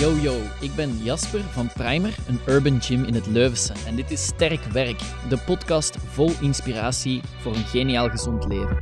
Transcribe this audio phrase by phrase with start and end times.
[0.00, 3.72] Yo yo, ik ben Jasper van Primer, een urban gym in het Leuvense.
[3.86, 4.98] En dit is Sterk Werk,
[5.28, 8.78] de podcast vol inspiratie voor een geniaal gezond leven.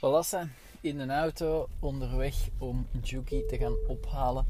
[0.00, 4.46] Walassen in een auto onderweg om Juki te gaan ophalen.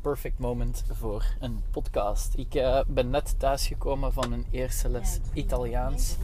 [0.00, 2.34] Perfect moment voor een podcast.
[2.36, 6.16] Ik uh, ben net thuisgekomen van een eerste les Italiaans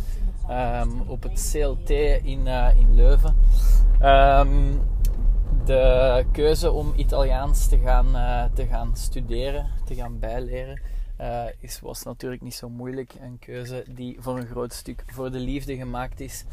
[0.50, 1.90] um, op het CLT
[2.22, 3.36] in, uh, in Leuven.
[4.02, 4.80] Um,
[5.68, 10.80] de keuze om Italiaans te gaan, uh, te gaan studeren, te gaan bijleren,
[11.20, 13.14] uh, is, was natuurlijk niet zo moeilijk.
[13.20, 16.44] Een keuze die voor een groot stuk voor de liefde gemaakt is.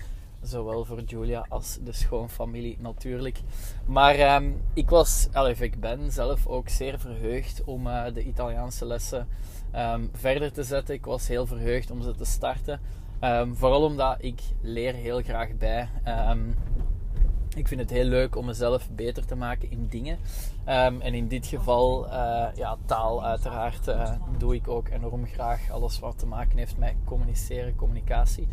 [0.42, 3.40] Zowel voor Julia als de schoonfamilie natuurlijk.
[3.86, 5.28] Maar um, ik, was,
[5.60, 9.28] ik ben zelf ook zeer verheugd om uh, de Italiaanse lessen
[9.76, 10.96] um, verder te zetten.
[10.96, 12.80] Ik was heel verheugd om ze te starten.
[13.22, 15.90] Um, vooral omdat ik leer heel graag bij.
[17.56, 20.18] Ik vind het heel leuk om mezelf beter te maken in dingen.
[20.68, 25.72] Um, en in dit geval, uh, ja, taal uiteraard, uh, doe ik ook enorm graag.
[25.72, 28.48] Alles wat te maken heeft met communiceren, communicatie.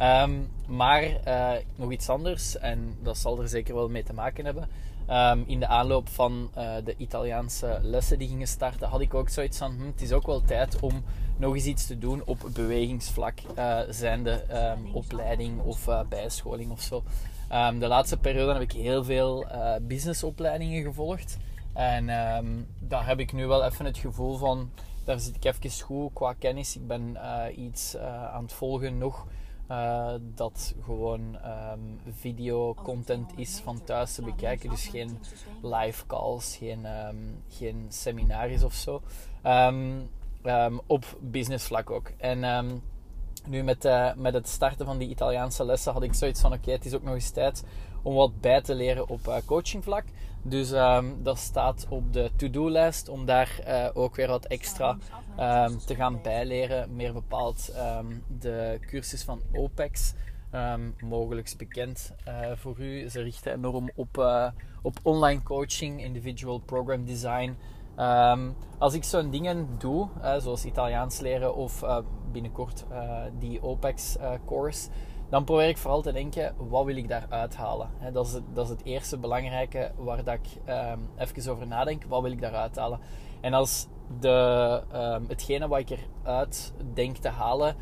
[0.00, 4.44] Um, maar uh, nog iets anders, en dat zal er zeker wel mee te maken
[4.44, 4.68] hebben.
[5.10, 6.50] Um, in de aanloop van
[6.84, 10.26] de Italiaanse lessen die gingen starten, had ik ook zoiets van: hm, het is ook
[10.26, 11.02] wel tijd om
[11.36, 13.38] nog eens iets te doen op bewegingsvlak,
[13.88, 14.44] zijnde
[14.92, 17.02] opleiding of bijscholing of zo.
[17.52, 21.36] Um, de laatste periode heb ik heel veel uh, businessopleidingen gevolgd.
[21.72, 24.70] En um, daar heb ik nu wel even het gevoel van,
[25.04, 26.76] daar zit ik even goed qua kennis.
[26.76, 29.26] Ik ben uh, iets uh, aan het volgen nog.
[30.34, 31.36] dat gewoon
[31.72, 34.70] um, video content is van thuis te bekijken.
[34.70, 35.18] Dus geen
[35.62, 36.86] live calls, geen,
[37.48, 39.02] geen seminaries of zo.
[40.86, 42.12] op business vlak ook.
[42.16, 42.44] En
[43.46, 46.70] nu met, uh, met het starten van die Italiaanse lessen had ik zoiets van oké,
[46.70, 47.64] het is ook nog eens tijd
[48.02, 50.04] om wat bij te leren op uh, coachingvlak.
[50.42, 54.96] Dus um, dat staat op de to-do-lijst om daar uh, ook weer wat extra
[55.38, 56.96] um, te gaan bijleren.
[56.96, 60.14] Meer bepaald um, de cursus van OPEX.
[61.00, 62.12] mogelijk bekend
[62.54, 63.08] voor u.
[63.08, 64.24] Ze richten enorm op,
[64.82, 67.56] op online coaching, individual program design.
[68.78, 71.82] Als ik zo'n dingen doe, zoals Italiaans leren of
[72.32, 74.94] binnenkort uh, die OPEX-course, eh,
[75.28, 77.90] dan probeer ik vooral te denken, wat wil ik daar uithalen?
[78.12, 82.04] Dat, is het, dat is het eerste belangrijke waar dat ik um, even over nadenk.
[82.04, 82.98] Wat wil ik daar uithalen?
[83.40, 83.86] En als
[84.20, 85.90] de, um, hetgene wat ik
[86.22, 87.76] eruit denk te halen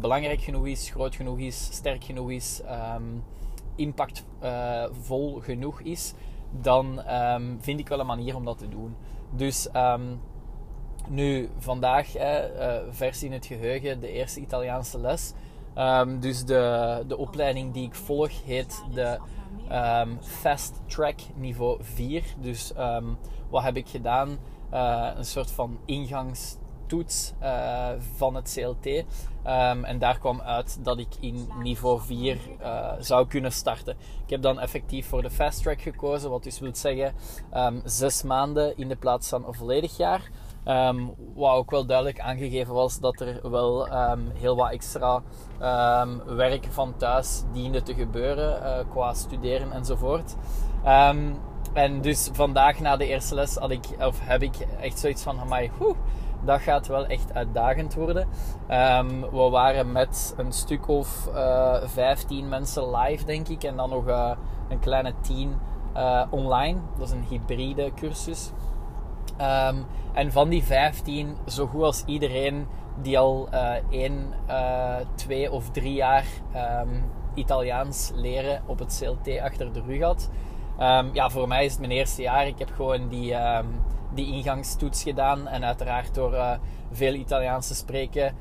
[0.00, 2.62] belangrijk genoeg is, groot genoeg is, sterk genoeg is,
[3.74, 6.14] impactvol genoeg is,
[6.50, 7.00] dan
[7.60, 8.96] vind ik wel een manier om dat te doen.
[9.36, 9.68] Dus
[11.08, 15.32] nu, vandaag, hè, uh, vers in het geheugen, de eerste Italiaanse les.
[15.78, 19.18] Um, dus de, de opleiding die ik volg heet de
[19.72, 22.24] um, Fast Track niveau 4.
[22.40, 22.72] Dus
[23.50, 24.38] wat heb ik gedaan?
[24.72, 25.78] Uh, een soort van
[26.84, 29.04] ingangstoets uh, van het CLT.
[29.82, 33.96] en daar kwam uit dat ik in niveau 4 uh, zou kunnen starten.
[34.24, 37.14] Ik heb dan effectief voor de Fast Track gekozen, wat dus wil zeggen
[37.84, 40.30] zes maanden in de plaats van een volledig jaar.
[40.68, 45.22] Um, wat ook wel duidelijk aangegeven was dat er wel um, heel wat extra
[46.02, 50.36] um, werk van thuis diende te gebeuren uh, qua studeren enzovoort.
[51.72, 55.48] en dus vandaag na de eerste les had ik, of heb ik echt zoiets van:
[55.48, 55.94] whew,
[56.44, 58.28] dat gaat wel echt uitdagend worden.
[59.30, 63.90] we waren met een stuk of uh, eh, 15 mensen live, denk ik, en dan
[63.90, 64.30] nog uh,
[64.68, 65.54] een kleine 10
[66.30, 66.78] online.
[66.98, 68.52] Dat is een hybride cursus.
[69.40, 72.66] Um, en van die 15, zo goed als iedereen
[73.02, 76.24] die al uh, één, uh, twee of drie jaar
[76.82, 80.30] um, Italiaans leren op het CLT achter de rug had.
[80.80, 82.46] Um, ja, voor mij is het mijn eerste jaar.
[82.46, 83.36] Ik heb gewoon die,
[84.14, 85.48] die ingangstoets gedaan.
[85.48, 86.52] En uiteraard door uh,
[86.90, 88.34] veel Italiaans te spreken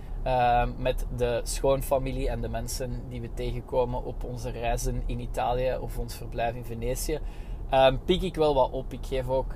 [0.78, 5.98] met de schoonfamilie en de mensen die we tegenkomen op onze reizen in Italië of
[5.98, 7.20] ons verblijf in Venetië
[7.74, 8.94] um, piek ik wel wat op.
[8.94, 9.54] Ik geef ook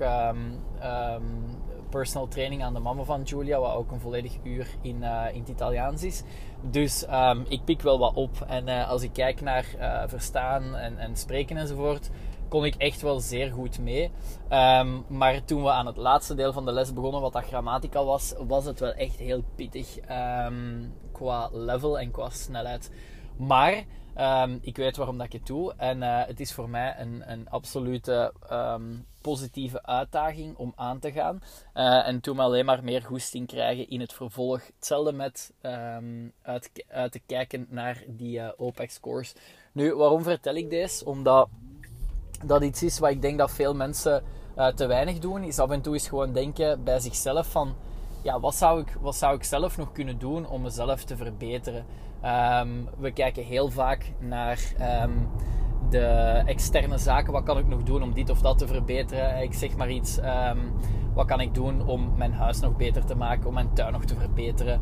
[1.90, 5.40] personal training aan de mama van Julia, wat ook een volledig uur in, uh, in
[5.40, 6.22] het Italiaans is.
[6.60, 7.06] Dus
[7.48, 8.40] ik pik wel wat op.
[8.46, 9.64] En uh, als ik kijk naar
[10.06, 12.10] verstaan en, en spreken enzovoort,
[12.48, 14.10] kon ik echt wel zeer goed mee.
[14.50, 18.04] Um, maar toen we aan het laatste deel van de les begonnen, wat dat grammatica
[18.04, 19.98] was, was het wel echt heel pittig
[20.46, 22.90] um, qua level en qua snelheid.
[23.36, 23.84] Maar
[24.20, 25.74] Um, ik weet waarom dat ik het doe.
[25.76, 28.32] En uh, het is voor mij een, een absolute
[29.20, 31.42] positieve uitdaging om aan te gaan.
[31.74, 34.66] Uh, en toen me alleen maar meer goesting krijgen in het vervolg.
[34.76, 35.52] Hetzelfde met
[36.42, 39.34] uit, uit te kijken naar die uh, OPEX-course.
[39.72, 41.04] Nu, waarom vertel ik deze?
[41.04, 41.48] Omdat
[42.44, 44.22] dat iets is wat ik denk dat veel mensen
[44.74, 47.74] te weinig doen, is af en toe eens gewoon denken bij zichzelf van
[48.22, 51.84] ja, wat, zou ik, wat zou ik zelf nog kunnen doen om mezelf te verbeteren?
[52.20, 52.68] Ehm,
[52.98, 55.12] we kijken heel vaak naar ehm,
[55.90, 57.32] de externe zaken.
[57.32, 59.42] Wat kan ik nog doen om dit of dat te verbeteren?
[59.42, 60.18] Ik zeg maar iets.
[60.18, 60.58] Ehm,
[61.14, 64.04] wat kan ik doen om mijn huis nog beter te maken, om mijn tuin nog
[64.04, 64.80] te verbeteren?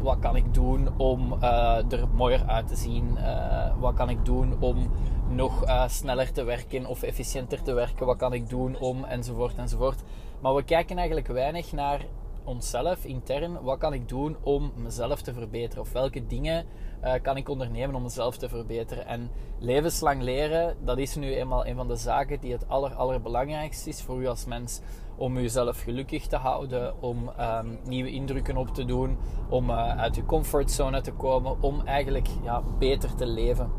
[0.00, 3.16] wat kan ik doen om uh, er mooier uit te zien?
[3.16, 4.90] Uh, wat kan ik doen om
[5.28, 8.06] nog uh, sneller te werken of efficiënter te werken?
[8.06, 10.02] Wat kan ik doen om enzovoort enzovoort?
[10.40, 12.06] Maar we kijken eigenlijk weinig naar
[12.48, 15.82] onszelf intern, wat kan ik doen om mezelf te verbeteren?
[15.82, 16.64] Of welke dingen
[17.04, 19.06] uh, kan ik ondernemen om mezelf te verbeteren?
[19.06, 23.88] En levenslang leren, dat is nu eenmaal een van de zaken die het aller, allerbelangrijkste
[23.88, 24.80] is voor u als mens.
[25.16, 29.18] Om uzelf gelukkig te houden, om um, nieuwe indrukken op te doen,
[29.48, 33.70] om uh, uit uw comfortzone te komen, om eigenlijk ja, beter te leven.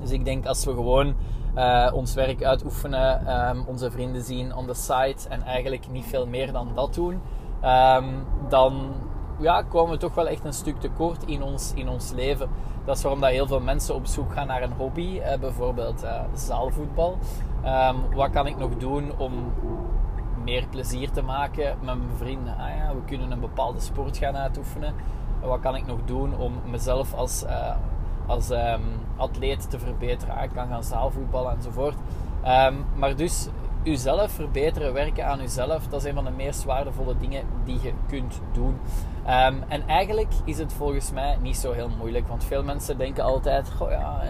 [0.00, 1.14] Dus ik denk als we gewoon
[1.56, 6.26] uh, ons werk uitoefenen, um, onze vrienden zien on the site en eigenlijk niet veel
[6.26, 7.20] meer dan dat doen,
[7.64, 8.92] um, dan
[9.38, 12.48] ja, komen we toch wel echt een stuk tekort in ons, in ons leven.
[12.84, 16.04] Dat is waarom dat heel veel mensen op zoek gaan naar een hobby, eh, bijvoorbeeld
[16.04, 17.18] uh, zaalvoetbal.
[17.64, 19.32] Um, wat kan ik nog doen om
[20.44, 22.56] meer plezier te maken met mijn vrienden?
[22.56, 24.94] Ah ja, we kunnen een bepaalde sport gaan uitoefenen.
[25.40, 27.74] Wat kan ik nog doen om mezelf als, uh,
[28.26, 28.82] als um,
[29.16, 30.34] atleet te verbeteren?
[30.34, 31.96] Ah, ik kan gaan zaalvoetballen enzovoort.
[32.94, 33.48] Maar dus
[33.84, 37.92] uzelf verbeteren, werken aan uzelf, dat is een van de meest waardevolle dingen die je
[38.08, 38.78] kunt doen.
[39.24, 43.24] Ehm, en eigenlijk is het volgens mij niet zo heel moeilijk, want veel mensen denken
[43.24, 44.22] altijd: goh ja,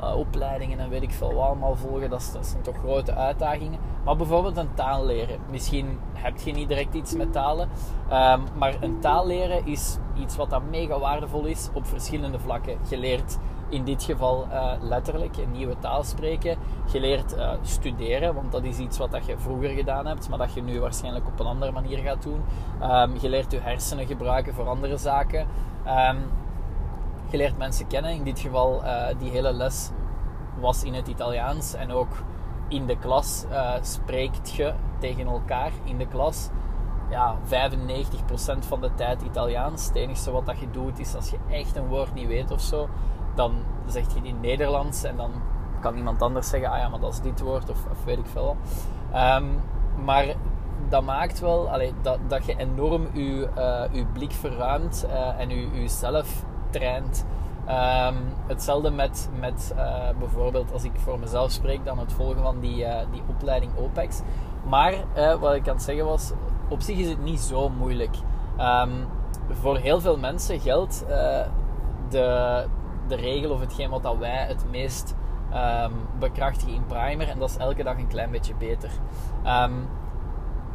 [0.00, 3.78] eh, opleidingen en weet ik veel allemaal volgen, dat, zijn toch grote uitdagingen.
[4.04, 5.38] Maar bijvoorbeeld een taal leren.
[5.50, 7.68] Misschien heb je niet direct iets met talen,
[8.12, 12.78] um, maar een taal leren is iets wat dan mega waardevol is op verschillende vlakken.
[12.88, 16.58] Je leert in dit geval uh, letterlijk een nieuwe taal spreken.
[16.92, 20.38] Je leert uh, studeren, want dat is iets wat dat je vroeger gedaan hebt, maar
[20.38, 22.44] dat je nu waarschijnlijk op een andere manier gaat doen.
[22.82, 25.46] Um, je leert je hersenen gebruiken voor andere zaken.
[25.86, 26.18] Um,
[27.30, 28.10] je leert mensen kennen.
[28.10, 29.90] In dit geval, uh, die hele les
[30.60, 32.12] was in het Italiaans en ook
[32.68, 33.44] in de klas
[33.80, 36.50] spreekt je tegen elkaar in de klas
[37.10, 39.86] ja, 95% van de tijd Italiaans.
[39.86, 42.60] Het enige wat dat je doet is als je echt een woord niet weet of
[42.60, 42.88] zo,
[43.36, 43.52] dan
[43.86, 45.30] zegt je in Nederlands en dan
[45.80, 48.26] kan iemand anders zeggen, ah ja, maar dat is dit woord of, of weet ik
[48.26, 48.56] veel.
[49.14, 49.60] Um,
[50.04, 50.26] maar
[50.88, 51.68] dat maakt wel
[52.02, 53.48] dat, dat je enorm je,
[53.92, 57.26] uh, blik verruimt uh, en je, jezelf traint.
[57.68, 58.16] Um,
[58.46, 62.86] hetzelfde met, met uh, bijvoorbeeld als ik voor mezelf spreek, dan het volgen van die,
[63.12, 64.20] die opleiding OPEX.
[64.68, 64.94] Maar
[65.40, 66.32] wat ik aan het zeggen was,
[66.68, 68.16] op zich is het niet zo moeilijk.
[68.60, 69.06] Um,
[69.50, 71.04] voor heel veel mensen geldt
[72.08, 72.66] de,
[73.08, 75.14] de regel of hetgeen wat dat wij het meest
[75.54, 77.28] um, bekrachtigen in primer.
[77.28, 78.90] En dat is elke dag een klein beetje beter.
[79.46, 79.88] Um,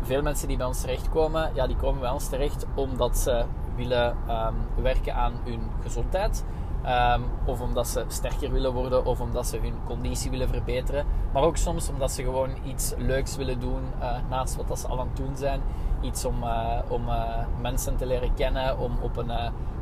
[0.02, 3.46] veel mensen die bij ons terechtkomen, ja, die komen bij ons terecht omdat ze
[3.76, 6.46] willen um, werken aan hun gezondheid.
[6.86, 11.06] Um, of omdat ze sterker willen worden, of omdat ze hun conditie willen verbeteren.
[11.34, 14.88] Maar ook soms omdat ze gewoon iets leuks willen doen uh, naast wat dat ze
[14.88, 15.62] al aan het doen zijn.
[16.02, 19.32] Iets om, uh, om uh, mensen te leren kennen, om op een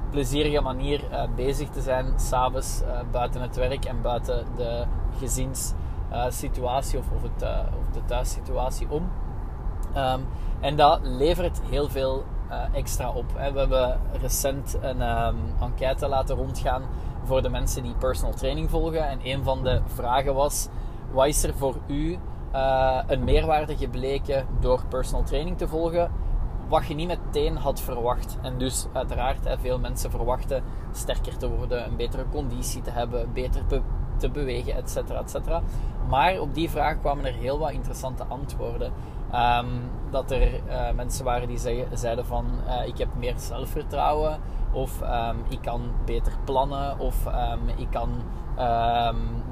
[0.10, 4.86] plezierige manier uh, bezig te zijn s'avonds uh, buiten het werk en buiten de
[5.18, 7.44] gezinssituatie of, of, het,
[7.80, 9.10] of de thuissituatie om.
[9.98, 10.26] Um,
[10.60, 12.24] en dat levert heel veel
[12.72, 13.26] extra op.
[13.32, 16.82] We hebben recent een um, enquête laten rondgaan
[17.24, 19.08] voor de mensen die personal training volgen.
[19.10, 20.68] En een van de vragen was:
[21.12, 22.18] wat is er voor u
[23.08, 26.12] een meerwaarde gebleken door personal training te volgen?
[26.70, 28.38] Wat je niet meteen had verwacht.
[28.42, 33.62] En dus uiteraard, veel mensen verwachten sterker te worden, een betere conditie te hebben, beter
[34.18, 34.96] te bewegen, etc.
[35.10, 35.62] etcetera.
[36.10, 38.92] Maar op die vraag kwamen er heel wat interessante antwoorden.
[39.34, 41.60] Um, dat er uh, mensen waren die
[41.94, 44.40] zeiden van uh, ik heb meer zelfvertrouwen
[44.72, 48.10] of um, ik kan beter plannen of um, ik kan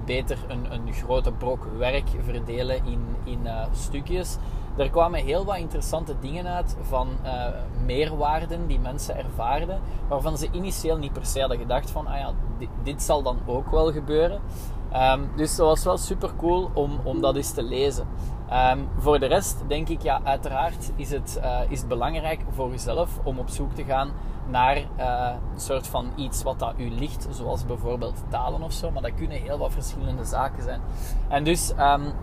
[0.06, 4.38] beter een, een grote brok werk verdelen in, in uh, stukjes.
[4.78, 7.46] Er kwamen heel wat interessante dingen uit van uh,
[7.86, 12.32] meerwaarden die mensen ervaarden, waarvan ze initieel niet per se hadden gedacht van, ah ja,
[12.84, 14.42] dit, zal dan ook wel gebeuren.
[15.36, 18.08] Dus dat was wel super cool om, om dat eens te lezen.
[18.98, 23.20] Voor de rest denk ik, ja, uiteraard is het, uh, is het belangrijk voor jezelf
[23.24, 24.12] om op zoek te gaan
[24.50, 28.92] naar uh, een soort van iets wat dat u ligt, zoals bijvoorbeeld talen of zo.
[28.92, 30.82] Maar dat kunnen heel wat verschillende zaken zijn.
[31.28, 32.14] En dus um,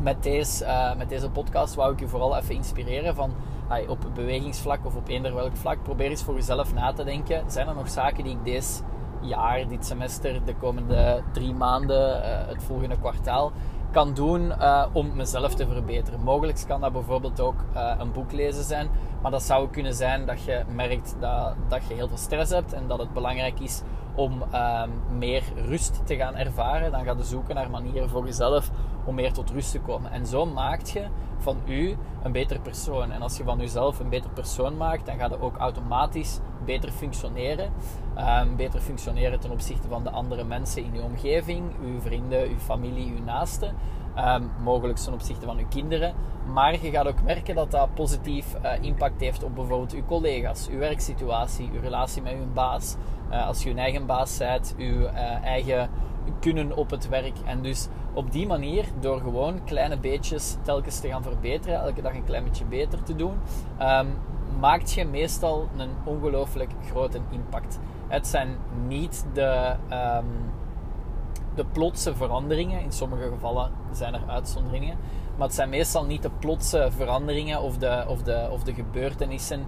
[0.00, 3.34] met, deze, uh, met deze podcast wou ik je vooral even inspireren van
[3.70, 5.82] uh, op bewegingsvlak of op eender welk vlak.
[5.82, 7.50] Probeer eens voor jezelf na te denken.
[7.50, 8.82] Zijn er nog zaken die ik deze
[9.20, 13.52] jaar, dit semester, de komende drie maanden, uh, het volgende kwartaal
[13.90, 14.52] kan doen
[14.92, 16.20] om mezelf te verbeteren.
[16.20, 17.64] Mogelijk kan dat bijvoorbeeld ook
[17.98, 18.88] een boek lezen zijn,
[19.22, 22.72] maar dat zou kunnen zijn dat je merkt dat, dat je heel veel stress hebt
[22.72, 23.82] en dat het belangrijk is
[24.16, 26.90] om ehm, meer rust te gaan ervaren.
[26.90, 28.70] Dan ga je zoeken naar manieren voor jezelf
[29.04, 30.10] om meer tot rust te komen.
[30.10, 31.06] En zo maakt je
[31.38, 33.10] van u een beter persoon.
[33.12, 36.92] En als je van jezelf een beter persoon maakt, dan gaat je ook automatisch beter
[36.92, 37.72] functioneren.
[38.18, 42.58] Um, beter functioneren ten opzichte van de andere mensen in je omgeving, uw vrienden, uw
[42.58, 43.74] familie, uw naasten.
[44.18, 46.14] Um, mogelijk ten opzichte van uw kinderen.
[46.52, 50.68] Maar je gaat ook merken dat dat positief uh, impact heeft op bijvoorbeeld uw collega's,
[50.68, 52.96] uw werksituatie, uw relatie met uw baas.
[53.30, 55.90] Uh, als je uw eigen baas bent, uw uh, eigen
[56.40, 57.34] kunnen op het werk.
[57.44, 62.14] En dus op die manier, door gewoon kleine beetjes telkens te gaan verbeteren, elke dag
[62.14, 63.38] een klein beetje beter te doen,
[63.80, 64.06] um,
[64.60, 67.78] maakt je meestal een ongelooflijk grote impact.
[68.08, 68.56] Het zijn
[68.86, 70.26] niet de, um,
[71.56, 74.96] de plotse veranderingen, in sommige gevallen zijn er uitzonderingen,
[75.36, 79.64] maar het zijn meestal niet de plotse veranderingen of de, of de, of de gebeurtenissen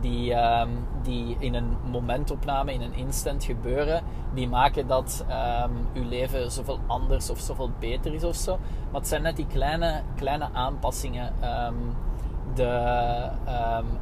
[0.00, 4.02] die, um, die in een momentopname, in een instant gebeuren,
[4.34, 8.58] die maken dat um, uw leven zoveel anders of zoveel beter is of zo.
[8.90, 11.32] Maar het zijn net die kleine, kleine aanpassingen.
[11.66, 11.96] Um,
[12.54, 13.28] de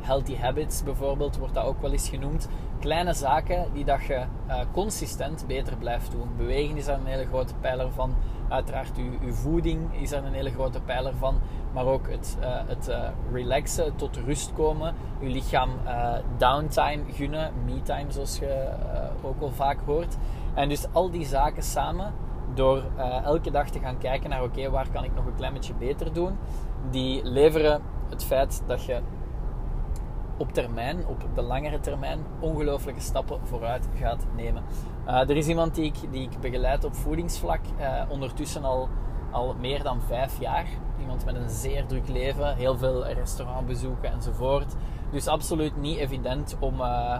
[0.00, 2.48] healthy habits bijvoorbeeld wordt dat ook wel eens genoemd.
[2.80, 6.28] Kleine zaken die dat je uh, consistent beter blijft doen.
[6.36, 8.14] Bewegen is daar een hele grote pijler van.
[8.48, 11.40] Uiteraard uw, uw voeding is daar een hele grote pijler van
[11.72, 15.70] maar ook het, uh, het uh, relaxen, tot rust komen, je lichaam
[16.36, 18.68] downtime gunnen, me-time zoals je
[19.22, 20.16] ook al vaak hoort.
[20.54, 22.12] En dus al die zaken samen,
[22.54, 22.82] door
[23.24, 26.12] elke dag te gaan kijken naar oké, waar kan ik nog een klein beetje beter
[26.12, 26.38] doen,
[26.90, 29.00] die leveren het feit dat je
[30.36, 34.62] op termijn, op de langere termijn, ongelooflijke stappen vooruit gaat nemen.
[35.06, 37.60] er is iemand die ik, die ik begeleid op voedingsvlak,
[38.08, 38.88] ondertussen al,
[39.30, 40.66] al meer dan vijf jaar
[41.00, 44.74] iemand met een zeer druk leven, heel veel restaurantbezoeken enzovoort.
[45.10, 47.18] Dus absoluut niet evident om, uh,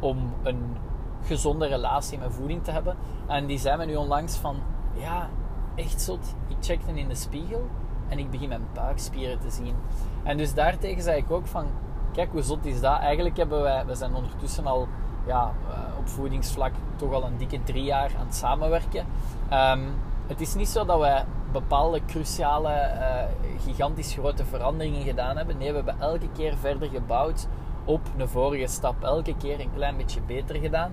[0.00, 0.76] om een
[1.22, 2.96] gezonde relatie met voeding te hebben.
[3.26, 4.56] En die zei me nu onlangs van,
[4.94, 5.28] ja,
[5.74, 6.34] echt zot.
[6.48, 7.68] Ik checkte in de spiegel
[8.08, 9.74] en ik begin mijn buikspieren te zien.
[10.22, 11.66] En dus daartegen zei ik ook van,
[12.12, 12.98] kijk hoe zot is dat.
[12.98, 14.88] Eigenlijk hebben wij, we zijn ondertussen al
[15.26, 19.06] ja, uh, op voedingsvlak toch al een dikke drie jaar aan het samenwerken.
[19.52, 19.94] Um,
[20.26, 25.58] het is niet zo dat wij bepaalde cruciale, uh, gigantisch grote veranderingen gedaan hebben.
[25.58, 27.46] Nee, we hebben elke keer verder gebouwd
[27.84, 29.02] op een vorige stap.
[29.02, 30.92] Elke keer een klein beetje beter gedaan.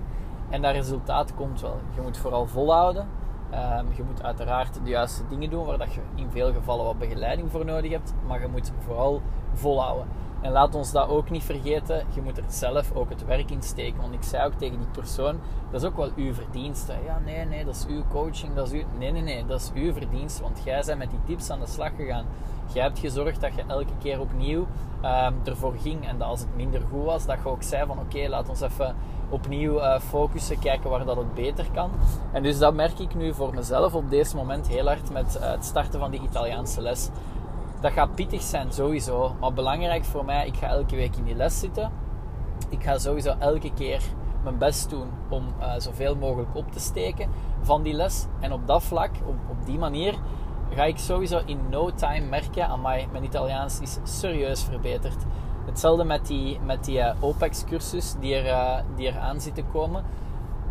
[0.50, 1.80] En dat resultaat komt wel.
[1.94, 3.08] Je moet vooral volhouden.
[3.54, 6.98] Um, je moet uiteraard de juiste dingen doen waar dat je in veel gevallen wat
[6.98, 8.14] begeleiding voor nodig hebt.
[8.26, 10.06] Maar je moet vooral volhouden.
[10.40, 12.06] En laat ons dat ook niet vergeten.
[12.14, 14.00] Je moet er zelf ook het werk in steken.
[14.00, 16.94] Want ik zei ook tegen die persoon: dat is ook wel uw verdienste.
[17.04, 18.54] Ja, nee, nee, dat is uw coaching.
[18.54, 18.82] Dat is uw...
[18.98, 20.42] Nee, nee, nee, dat is uw verdienste.
[20.42, 22.24] Want jij bent met die tips aan de slag gegaan.
[22.72, 24.66] Jij hebt gezorgd dat je elke keer opnieuw
[25.04, 26.08] um, ervoor ging.
[26.08, 28.60] En dat als het minder goed was, dat je ook zei: van oké, laat ons
[28.60, 28.94] even
[29.34, 31.90] opnieuw uh, focussen, kijken waar dat het beter kan.
[32.32, 35.50] En dus dat merk ik nu voor mezelf op deze moment heel hard met uh,
[35.50, 37.08] het starten van die Italiaanse les.
[37.80, 39.34] Dat gaat pittig zijn, sowieso.
[39.40, 41.92] Maar belangrijk voor mij, ik ga elke week in die les zitten.
[42.68, 44.02] Ik ga sowieso elke keer
[44.42, 47.28] mijn best doen om uh, zoveel mogelijk op te steken
[47.62, 48.26] van die les.
[48.40, 50.14] En op dat vlak, op, op die manier,
[50.74, 55.24] ga ik sowieso in no time merken aan mij, mijn Italiaans is serieus verbeterd.
[55.74, 59.64] Hetzelfde met die, met die uh, OPEX-cursus die, er, uh, die er aan zit te
[59.72, 60.04] komen.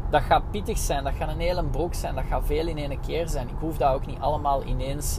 [0.10, 3.00] Dat gaat pittig zijn, dat gaat een hele brok zijn, dat gaat veel in één
[3.00, 3.50] keer zijn.
[3.50, 5.16] Ik hoef dat ook niet allemaal ineens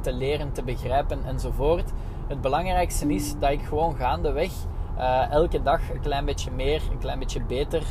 [0.00, 1.90] te leren, te begrijpen enzovoort.
[2.26, 4.52] Het belangrijkste is dat ik gewoon gaandeweg
[5.30, 7.82] elke dag een klein beetje meer, een klein beetje beter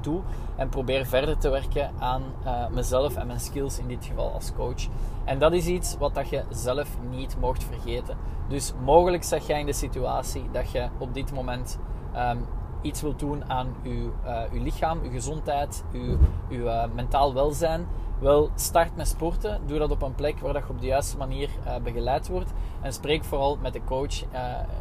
[0.00, 0.20] doe.
[0.56, 2.22] En probeer verder te werken aan
[2.70, 4.88] mezelf en mijn skills, in dit geval als coach.
[5.26, 8.16] En dat is iets wat dat je zelf niet mocht vergeten.
[8.48, 11.78] Dus mogelijk zeg jij in de situatie dat je op dit moment
[12.16, 12.44] um,
[12.82, 14.10] iets wilt doen aan je,
[14.52, 16.18] uw lichaam, je gezondheid, je,
[16.48, 17.86] je mentaal welzijn.
[18.18, 19.60] Wel, start met sporten.
[19.66, 22.52] Doe dat op een plek waar dat je op de juiste manier uh, begeleid wordt.
[22.80, 24.22] En spreek vooral met de coach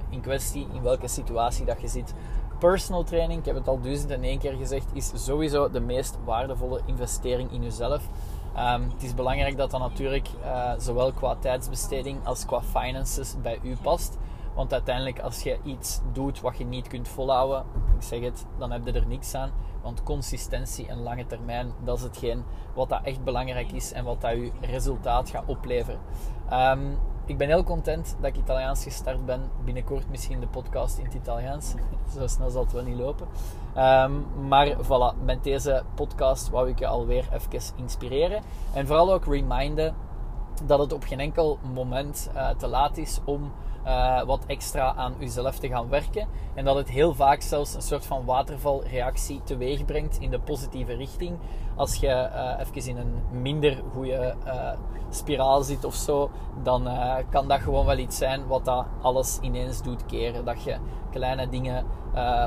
[0.09, 2.13] in kwestie in welke situatie dat je zit.
[2.59, 6.17] Personal training, ik heb het al duizend en één keer gezegd, is sowieso de meest
[6.25, 8.09] waardevolle investering in jezelf.
[8.57, 13.59] Um, het is belangrijk dat dat natuurlijk uh, zowel qua tijdsbesteding als qua finances bij
[13.63, 14.17] u past.
[14.53, 18.71] Want uiteindelijk, als je iets doet wat je niet kunt volhouden, ik zeg het, dan
[18.71, 19.51] heb je er niks aan.
[19.81, 22.43] Want consistentie en lange termijn, dat is hetgeen
[22.73, 25.99] wat dat echt belangrijk is en wat dat je resultaat gaat opleveren.
[26.53, 29.41] Um, ik ben heel content dat ik Italiaans gestart ben.
[29.63, 31.73] Binnenkort misschien de podcast in het Italiaans.
[32.17, 33.27] Zo snel zal het wel niet lopen.
[33.77, 38.41] Um, maar voilà, met deze podcast wou ik je alweer even inspireren.
[38.73, 39.95] En vooral ook reminden
[40.63, 43.51] dat het op geen enkel moment uh, te laat is om
[43.85, 46.27] uh, wat extra aan uzelf te gaan werken.
[46.53, 50.93] En dat het heel vaak zelfs een soort van watervalreactie teweeg brengt in de positieve
[50.93, 51.37] richting.
[51.75, 54.35] Als je uh, even in een minder goede
[55.09, 56.31] spiraal zit of zo,
[56.63, 56.87] dan
[57.29, 60.45] kan dat gewoon wel iets zijn wat dat alles ineens doet keren.
[60.45, 60.77] Dat je
[61.11, 61.85] kleine dingen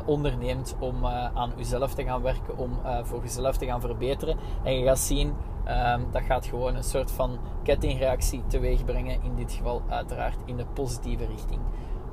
[0.07, 2.71] onderneemt om aan uzelf te gaan werken, om
[3.03, 4.37] voor jezelf te gaan verbeteren.
[4.63, 5.35] En je gaat zien
[5.71, 9.23] Um, dat gaat gewoon een soort van kettingreactie teweeg brengen.
[9.23, 11.61] In dit geval uiteraard in de positieve richting.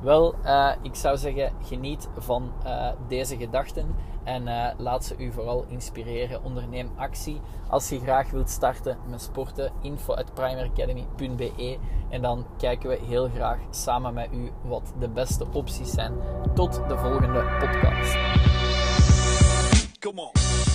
[0.02, 5.32] Wel, uh, ik zou zeggen, geniet van uh, deze gedachten en uh, laat ze u
[5.32, 6.44] vooral inspireren.
[6.44, 7.42] Onderneem actie.
[7.70, 11.78] Als je graag wilt starten met sporten, info at primeracademy.be
[12.10, 16.14] en dan kijken we heel graag samen met u wat de beste opties zijn.
[16.54, 18.18] Tot de volgende podcast.
[20.00, 20.75] Come on.